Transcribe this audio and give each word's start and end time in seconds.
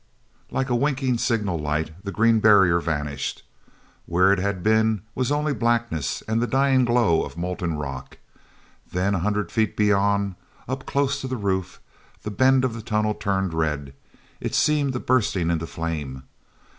Like 0.49 0.71
a 0.71 0.75
winking 0.75 1.19
signal 1.19 1.59
light 1.59 1.91
the 2.03 2.11
green 2.11 2.39
barrier 2.39 2.79
vanished. 2.79 3.43
Where 4.07 4.33
it 4.33 4.39
had 4.39 4.63
been 4.63 5.03
was 5.13 5.31
only 5.31 5.53
blackness 5.53 6.23
and 6.27 6.41
the 6.41 6.47
dying 6.47 6.85
glow 6.85 7.21
of 7.23 7.37
molten 7.37 7.75
rock. 7.75 8.17
Then, 8.91 9.13
a 9.13 9.19
hundred 9.19 9.51
feet 9.51 9.77
beyond, 9.77 10.37
up 10.67 10.87
close 10.87 11.21
to 11.21 11.27
the 11.27 11.37
roof, 11.37 11.79
the 12.23 12.31
bend 12.31 12.65
of 12.65 12.73
the 12.73 12.81
tunnel 12.81 13.13
turned 13.13 13.53
red; 13.53 13.93
it 14.39 14.55
seemed 14.55 15.05
bursting 15.05 15.51
into 15.51 15.67
flame. 15.67 16.23